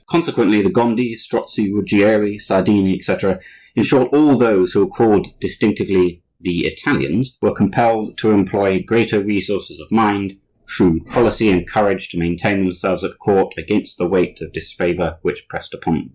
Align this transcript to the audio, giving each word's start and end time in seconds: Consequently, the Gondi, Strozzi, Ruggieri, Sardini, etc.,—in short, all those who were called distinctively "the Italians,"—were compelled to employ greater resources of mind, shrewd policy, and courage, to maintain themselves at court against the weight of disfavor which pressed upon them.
Consequently, 0.09 0.61
the 0.63 0.71
Gondi, 0.71 1.13
Strozzi, 1.15 1.71
Ruggieri, 1.71 2.39
Sardini, 2.39 2.95
etc.,—in 2.95 3.83
short, 3.83 4.11
all 4.11 4.35
those 4.35 4.71
who 4.73 4.79
were 4.79 4.87
called 4.89 5.27
distinctively 5.39 6.23
"the 6.39 6.65
Italians,"—were 6.65 7.53
compelled 7.53 8.17
to 8.17 8.31
employ 8.31 8.81
greater 8.81 9.21
resources 9.21 9.79
of 9.79 9.91
mind, 9.91 10.37
shrewd 10.65 11.05
policy, 11.05 11.49
and 11.51 11.69
courage, 11.69 12.09
to 12.09 12.17
maintain 12.17 12.63
themselves 12.65 13.03
at 13.03 13.19
court 13.19 13.53
against 13.59 13.99
the 13.99 14.07
weight 14.07 14.41
of 14.41 14.51
disfavor 14.51 15.19
which 15.21 15.47
pressed 15.47 15.75
upon 15.75 15.93
them. 15.93 16.09